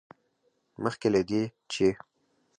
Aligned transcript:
مخکې 0.83 1.07
له 1.13 1.21
دې، 1.29 1.43
چې 1.71 1.87